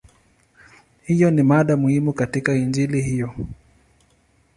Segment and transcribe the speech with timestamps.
[1.01, 3.33] Hiyo ni mada muhimu katika Injili hiyo.